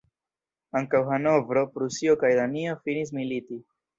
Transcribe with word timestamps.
Ankaŭ 0.79 1.01
Hanovro, 1.09 1.63
Prusio 1.77 2.17
kaj 2.23 2.33
Danio 2.39 2.75
finis 2.87 3.15
militi. 3.21 3.61